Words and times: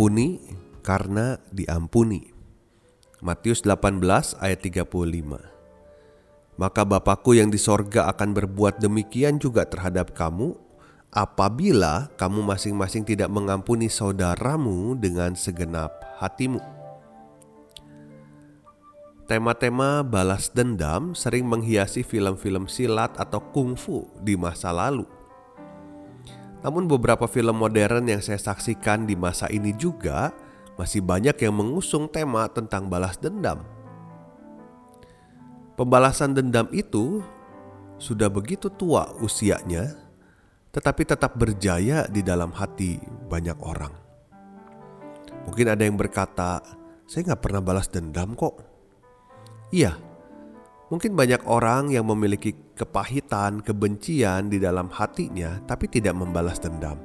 Mengampuni 0.00 0.40
karena 0.80 1.36
diampuni. 1.52 2.32
Matius 3.20 3.60
18 3.68 4.00
ayat 4.40 4.64
35. 4.64 4.88
Maka 6.56 6.88
Bapakku 6.88 7.36
yang 7.36 7.52
di 7.52 7.60
sorga 7.60 8.08
akan 8.08 8.32
berbuat 8.32 8.80
demikian 8.80 9.36
juga 9.36 9.68
terhadap 9.68 10.16
kamu 10.16 10.56
apabila 11.12 12.08
kamu 12.16 12.40
masing-masing 12.48 13.04
tidak 13.04 13.28
mengampuni 13.28 13.92
saudaramu 13.92 14.96
dengan 14.96 15.36
segenap 15.36 15.92
hatimu. 16.16 16.64
Tema-tema 19.28 20.00
balas 20.00 20.48
dendam 20.48 21.12
sering 21.12 21.44
menghiasi 21.44 22.00
film-film 22.08 22.72
silat 22.72 23.12
atau 23.20 23.44
kungfu 23.52 24.08
di 24.24 24.32
masa 24.32 24.72
lalu. 24.72 25.19
Namun 26.60 26.84
beberapa 26.84 27.24
film 27.24 27.56
modern 27.56 28.04
yang 28.04 28.20
saya 28.20 28.36
saksikan 28.36 29.08
di 29.08 29.16
masa 29.16 29.48
ini 29.48 29.72
juga 29.72 30.32
masih 30.76 31.00
banyak 31.00 31.36
yang 31.40 31.56
mengusung 31.56 32.08
tema 32.08 32.48
tentang 32.52 32.88
balas 32.88 33.16
dendam. 33.16 33.64
Pembalasan 35.76 36.36
dendam 36.36 36.68
itu 36.76 37.24
sudah 37.96 38.28
begitu 38.28 38.68
tua 38.68 39.12
usianya, 39.24 39.96
tetapi 40.72 41.08
tetap 41.08 41.36
berjaya 41.36 42.04
di 42.08 42.20
dalam 42.20 42.52
hati 42.52 43.00
banyak 43.28 43.56
orang. 43.64 43.92
Mungkin 45.48 45.72
ada 45.72 45.80
yang 45.80 45.96
berkata, 45.96 46.60
"Saya 47.08 47.32
nggak 47.32 47.40
pernah 47.40 47.64
balas 47.64 47.88
dendam 47.88 48.36
kok." 48.36 48.60
Iya, 49.72 49.96
mungkin 50.90 51.14
banyak 51.14 51.46
orang 51.46 51.94
yang 51.94 52.04
memiliki 52.10 52.52
kepahitan, 52.74 53.62
kebencian 53.62 54.50
di 54.50 54.58
dalam 54.58 54.90
hatinya, 54.90 55.62
tapi 55.64 55.86
tidak 55.86 56.18
membalas 56.18 56.58
dendam. 56.58 56.98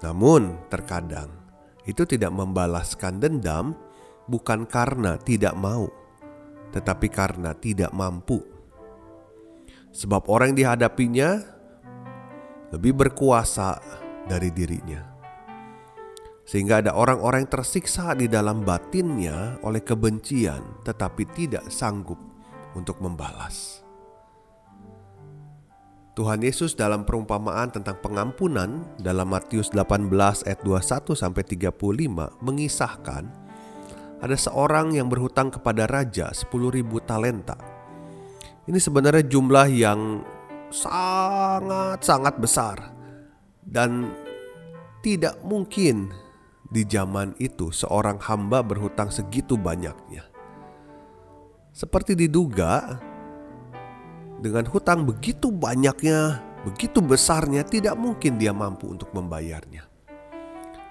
Namun, 0.00 0.56
terkadang 0.72 1.28
itu 1.84 2.06
tidak 2.06 2.30
membalaskan 2.32 3.20
dendam 3.20 3.74
bukan 4.30 4.64
karena 4.64 5.18
tidak 5.20 5.52
mau, 5.58 5.90
tetapi 6.70 7.10
karena 7.10 7.52
tidak 7.58 7.90
mampu. 7.90 8.40
Sebab 9.90 10.30
orang 10.30 10.54
yang 10.54 10.58
dihadapinya 10.64 11.30
lebih 12.70 12.94
berkuasa 12.94 13.82
dari 14.30 14.54
dirinya 14.54 15.19
sehingga 16.50 16.82
ada 16.82 16.98
orang-orang 16.98 17.46
yang 17.46 17.62
tersiksa 17.62 18.10
di 18.18 18.26
dalam 18.26 18.66
batinnya 18.66 19.62
oleh 19.62 19.78
kebencian, 19.86 20.82
tetapi 20.82 21.22
tidak 21.30 21.70
sanggup 21.70 22.18
untuk 22.74 22.98
membalas. 22.98 23.86
Tuhan 26.18 26.42
Yesus 26.42 26.74
dalam 26.74 27.06
perumpamaan 27.06 27.70
tentang 27.70 28.02
pengampunan 28.02 28.82
dalam 28.98 29.30
Matius 29.30 29.70
18 29.70 30.10
ayat 30.42 30.60
21 30.66 31.14
sampai 31.14 31.42
35 31.46 32.42
mengisahkan 32.42 33.24
ada 34.18 34.36
seorang 34.36 34.98
yang 34.98 35.06
berhutang 35.06 35.54
kepada 35.54 35.86
raja 35.86 36.34
10.000 36.34 36.50
talenta. 37.06 37.54
Ini 38.66 38.76
sebenarnya 38.82 39.22
jumlah 39.22 39.68
yang 39.70 40.26
sangat-sangat 40.74 42.34
besar 42.42 42.90
dan 43.62 44.10
tidak 45.00 45.38
mungkin 45.46 46.10
di 46.70 46.86
zaman 46.86 47.34
itu 47.42 47.74
seorang 47.74 48.22
hamba 48.22 48.62
berhutang 48.62 49.10
segitu 49.10 49.58
banyaknya. 49.58 50.22
Seperti 51.74 52.14
diduga, 52.14 53.02
dengan 54.40 54.64
hutang 54.70 55.04
begitu 55.04 55.50
banyaknya, 55.50 56.40
begitu 56.64 57.02
besarnya, 57.02 57.66
tidak 57.66 57.98
mungkin 57.98 58.38
dia 58.38 58.54
mampu 58.54 58.88
untuk 58.88 59.10
membayarnya. 59.10 59.84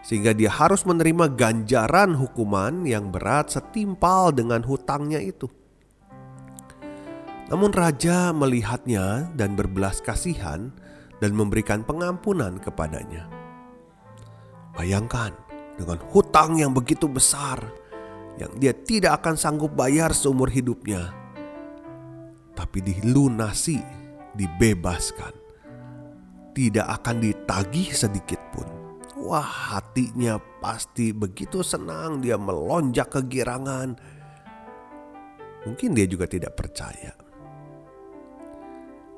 Sehingga 0.03 0.31
dia 0.35 0.51
harus 0.51 0.83
menerima 0.87 1.31
ganjaran 1.35 2.15
hukuman 2.15 2.87
yang 2.87 3.11
berat 3.11 3.51
setimpal 3.51 4.31
dengan 4.31 4.63
hutangnya 4.63 5.19
itu. 5.19 5.47
Namun 7.49 7.73
raja 7.73 8.29
melihatnya 8.29 9.33
dan 9.33 9.57
berbelas 9.57 9.99
kasihan 10.05 10.69
dan 11.17 11.31
memberikan 11.33 11.81
pengampunan 11.81 12.61
kepadanya. 12.61 13.25
Bayangkan, 14.77 15.33
dengan 15.79 15.95
hutang 16.11 16.59
yang 16.59 16.75
begitu 16.75 17.07
besar 17.07 17.63
yang 18.35 18.51
dia 18.59 18.75
tidak 18.75 19.23
akan 19.23 19.39
sanggup 19.39 19.71
bayar 19.71 20.11
seumur 20.11 20.51
hidupnya. 20.51 21.15
Tapi 22.55 22.83
dilunasi, 22.83 23.79
dibebaskan. 24.35 25.31
Tidak 26.51 26.83
akan 26.83 27.15
ditagih 27.23 27.95
sedikit 27.95 28.39
pun. 28.51 28.67
Wah, 29.19 29.75
hatinya 29.75 30.39
pasti 30.59 31.15
begitu 31.15 31.63
senang 31.63 32.19
dia 32.19 32.35
melonjak 32.35 33.15
kegirangan. 33.15 33.95
Mungkin 35.67 35.95
dia 35.95 36.07
juga 36.07 36.27
tidak 36.27 36.55
percaya. 36.55 37.15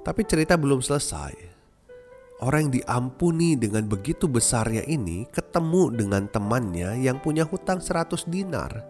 Tapi 0.02 0.22
cerita 0.26 0.58
belum 0.58 0.82
selesai 0.82 1.61
orang 2.42 2.68
yang 2.68 2.74
diampuni 2.82 3.54
dengan 3.54 3.86
begitu 3.86 4.26
besarnya 4.26 4.82
ini 4.90 5.30
ketemu 5.30 5.94
dengan 5.94 6.26
temannya 6.26 6.98
yang 6.98 7.22
punya 7.22 7.46
hutang 7.46 7.78
100 7.78 8.26
dinar. 8.28 8.82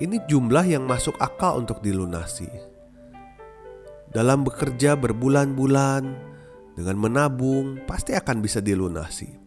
Ini 0.00 0.20
jumlah 0.28 0.66
yang 0.68 0.84
masuk 0.84 1.16
akal 1.16 1.64
untuk 1.64 1.80
dilunasi. 1.80 2.48
Dalam 4.12 4.44
bekerja 4.44 4.92
berbulan-bulan 4.92 6.02
dengan 6.76 6.96
menabung 7.00 7.80
pasti 7.88 8.12
akan 8.12 8.44
bisa 8.44 8.60
dilunasi. 8.60 9.40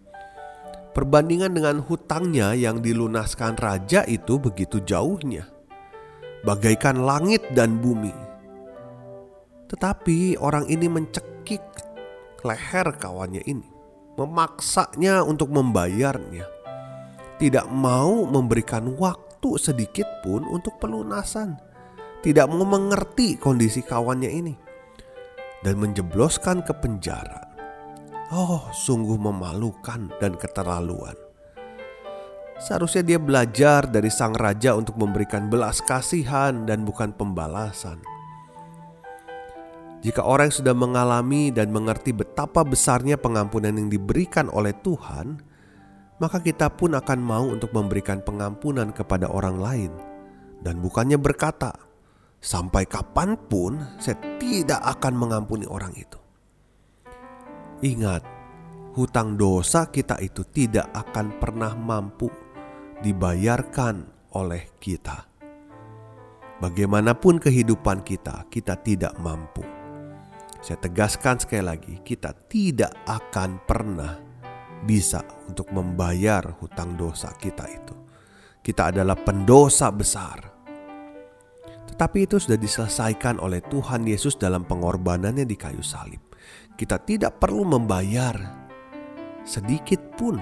Perbandingan 0.95 1.51
dengan 1.53 1.77
hutangnya 1.83 2.55
yang 2.55 2.79
dilunaskan 2.79 3.59
raja 3.59 4.07
itu 4.07 4.39
begitu 4.39 4.79
jauhnya. 4.81 5.45
Bagaikan 6.47 7.03
langit 7.03 7.43
dan 7.51 7.77
bumi. 7.83 8.15
Tetapi 9.67 10.39
orang 10.39 10.71
ini 10.71 10.87
mencekik 10.87 11.61
leher 12.43 12.87
kawannya 12.97 13.45
ini, 13.45 13.69
memaksanya 14.19 15.23
untuk 15.23 15.53
membayarnya, 15.53 16.47
tidak 17.39 17.67
mau 17.71 18.27
memberikan 18.27 18.95
waktu 18.99 19.55
sedikit 19.61 20.07
pun 20.25 20.43
untuk 20.47 20.75
pelunasan, 20.81 21.55
tidak 22.25 22.49
mau 22.49 22.65
mengerti 22.65 23.37
kondisi 23.37 23.85
kawannya 23.85 24.31
ini, 24.31 24.55
dan 25.61 25.77
menjebloskan 25.77 26.65
ke 26.65 26.73
penjara. 26.75 27.45
Oh, 28.33 28.73
sungguh 28.73 29.21
memalukan 29.21 30.09
dan 30.17 30.33
keterlaluan. 30.33 31.13
Seharusnya 32.55 33.03
dia 33.03 33.19
belajar 33.19 33.83
dari 33.85 34.07
sang 34.07 34.33
raja 34.33 34.73
untuk 34.73 34.95
memberikan 34.95 35.51
belas 35.51 35.83
kasihan 35.83 36.63
dan 36.63 36.87
bukan 36.87 37.11
pembalasan. 37.11 38.14
Jika 40.05 40.21
orang 40.21 40.53
sudah 40.53 40.77
mengalami 40.77 41.49
dan 41.49 41.73
mengerti 41.73 42.13
betapa 42.13 42.61
besarnya 42.61 43.17
pengampunan 43.17 43.73
yang 43.73 43.89
diberikan 43.89 44.53
oleh 44.53 44.69
Tuhan, 44.85 45.41
maka 46.21 46.37
kita 46.45 46.69
pun 46.69 46.93
akan 46.93 47.19
mau 47.25 47.49
untuk 47.49 47.73
memberikan 47.73 48.21
pengampunan 48.21 48.93
kepada 48.93 49.25
orang 49.25 49.57
lain, 49.57 49.89
dan 50.61 50.77
bukannya 50.77 51.17
berkata, 51.17 51.73
"Sampai 52.37 52.85
kapan 52.85 53.33
pun 53.49 53.81
saya 53.97 54.13
tidak 54.37 54.77
akan 54.77 55.17
mengampuni 55.17 55.65
orang 55.65 55.97
itu." 55.97 56.21
Ingat, 57.81 58.21
hutang 58.93 59.33
dosa 59.41 59.89
kita 59.89 60.21
itu 60.21 60.45
tidak 60.53 60.85
akan 60.93 61.33
pernah 61.41 61.73
mampu 61.73 62.29
dibayarkan 63.01 64.05
oleh 64.37 64.69
kita. 64.77 65.25
Bagaimanapun 66.61 67.41
kehidupan 67.41 68.05
kita, 68.05 68.45
kita 68.53 68.77
tidak 68.85 69.17
mampu. 69.17 69.84
Saya 70.65 70.81
tegaskan 70.81 71.37
sekali 71.37 71.61
lagi, 71.61 71.93
kita 72.01 72.33
tidak 72.49 72.89
akan 73.05 73.61
pernah 73.69 74.17
bisa 74.81 75.21
untuk 75.45 75.69
membayar 75.69 76.41
hutang 76.57 76.97
dosa 76.97 77.29
kita 77.37 77.69
itu. 77.69 77.93
Kita 78.65 78.89
adalah 78.89 79.13
pendosa 79.13 79.93
besar. 79.93 80.41
Tetapi 81.85 82.17
itu 82.17 82.41
sudah 82.41 82.57
diselesaikan 82.57 83.37
oleh 83.37 83.61
Tuhan 83.61 84.09
Yesus 84.09 84.41
dalam 84.41 84.65
pengorbanannya 84.65 85.45
di 85.45 85.53
kayu 85.53 85.85
salib. 85.85 86.33
kita 86.75 86.97
tidak 87.07 87.39
perlu 87.39 87.63
membayar 87.63 88.35
sedikit 89.45 90.01
pun, 90.17 90.41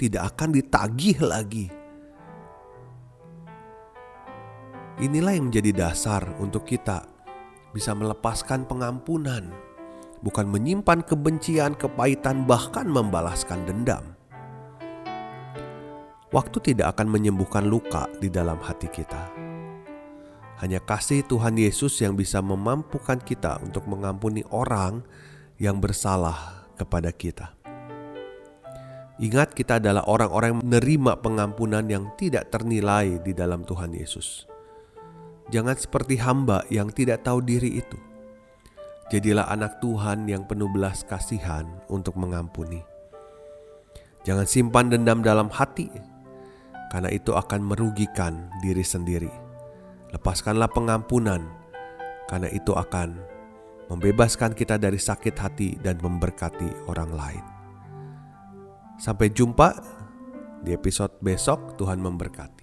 tidak 0.00 0.32
akan 0.34 0.48
ditagih 0.50 1.20
lagi. 1.22 1.68
Inilah 5.04 5.32
yang 5.36 5.52
menjadi 5.52 5.70
dasar 5.86 6.24
untuk 6.42 6.66
kita 6.66 7.19
bisa 7.70 7.94
melepaskan 7.94 8.66
pengampunan, 8.66 9.50
bukan 10.20 10.46
menyimpan 10.50 11.06
kebencian, 11.06 11.78
kepahitan, 11.78 12.44
bahkan 12.44 12.86
membalaskan 12.86 13.62
dendam. 13.66 14.16
Waktu 16.30 16.62
tidak 16.62 16.94
akan 16.94 17.10
menyembuhkan 17.10 17.66
luka 17.66 18.06
di 18.22 18.30
dalam 18.30 18.58
hati 18.62 18.86
kita. 18.86 19.30
Hanya 20.62 20.78
kasih 20.78 21.24
Tuhan 21.26 21.56
Yesus 21.56 21.98
yang 22.04 22.14
bisa 22.14 22.38
memampukan 22.44 23.18
kita 23.18 23.58
untuk 23.64 23.88
mengampuni 23.88 24.44
orang 24.52 25.02
yang 25.56 25.80
bersalah 25.80 26.68
kepada 26.78 27.10
kita. 27.10 27.56
Ingat, 29.20 29.52
kita 29.52 29.76
adalah 29.76 30.08
orang-orang 30.08 30.56
yang 30.56 30.62
menerima 30.64 31.12
pengampunan 31.20 31.84
yang 31.84 32.08
tidak 32.16 32.48
ternilai 32.48 33.20
di 33.20 33.36
dalam 33.36 33.68
Tuhan 33.68 33.92
Yesus. 33.92 34.49
Jangan 35.50 35.74
seperti 35.74 36.14
hamba 36.22 36.62
yang 36.70 36.94
tidak 36.94 37.26
tahu 37.26 37.42
diri 37.42 37.82
itu. 37.82 37.98
Jadilah 39.10 39.50
anak 39.50 39.82
Tuhan 39.82 40.30
yang 40.30 40.46
penuh 40.46 40.70
belas 40.70 41.02
kasihan 41.02 41.66
untuk 41.90 42.14
mengampuni. 42.14 42.78
Jangan 44.22 44.46
simpan 44.46 44.86
dendam 44.94 45.26
dalam 45.26 45.50
hati, 45.50 45.90
karena 46.94 47.10
itu 47.10 47.34
akan 47.34 47.66
merugikan 47.66 48.46
diri 48.62 48.86
sendiri. 48.86 49.32
Lepaskanlah 50.14 50.70
pengampunan, 50.70 51.42
karena 52.30 52.46
itu 52.54 52.70
akan 52.70 53.18
membebaskan 53.90 54.54
kita 54.54 54.78
dari 54.78 55.02
sakit 55.02 55.34
hati 55.34 55.74
dan 55.82 55.98
memberkati 55.98 56.86
orang 56.86 57.10
lain. 57.10 57.44
Sampai 59.02 59.32
jumpa 59.34 59.74
di 60.62 60.70
episode 60.76 61.16
besok. 61.24 61.74
Tuhan 61.80 61.98
memberkati. 61.98 62.59